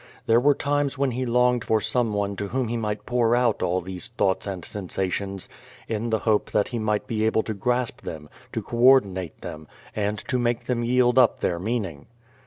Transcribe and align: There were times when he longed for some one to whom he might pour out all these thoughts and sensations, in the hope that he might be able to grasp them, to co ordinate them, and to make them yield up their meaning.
There 0.25 0.39
were 0.39 0.55
times 0.55 0.97
when 0.97 1.11
he 1.11 1.27
longed 1.27 1.63
for 1.63 1.79
some 1.79 2.11
one 2.11 2.35
to 2.37 2.47
whom 2.47 2.69
he 2.69 2.75
might 2.75 3.05
pour 3.05 3.35
out 3.35 3.61
all 3.61 3.81
these 3.81 4.07
thoughts 4.07 4.47
and 4.47 4.65
sensations, 4.65 5.47
in 5.87 6.09
the 6.09 6.17
hope 6.17 6.49
that 6.49 6.69
he 6.69 6.79
might 6.79 7.05
be 7.05 7.23
able 7.23 7.43
to 7.43 7.53
grasp 7.53 8.01
them, 8.01 8.27
to 8.53 8.63
co 8.63 8.77
ordinate 8.77 9.41
them, 9.41 9.67
and 9.95 10.17
to 10.27 10.39
make 10.39 10.65
them 10.65 10.83
yield 10.83 11.19
up 11.19 11.41
their 11.41 11.59
meaning. 11.59 12.07